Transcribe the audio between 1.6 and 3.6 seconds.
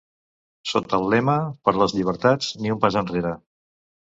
Per les llibertats, ni un pas enrere!